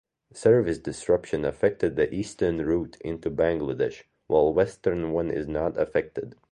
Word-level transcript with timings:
Service 0.33 0.79
disruption 0.79 1.45
affected 1.45 1.95
the 1.95 2.11
eastern 2.11 2.65
route 2.65 2.97
into 3.01 3.29
Bangladesh 3.29 4.01
while 4.25 4.51
western 4.51 5.11
one 5.11 5.29
is 5.29 5.47
not 5.47 5.77
affected. 5.79 6.33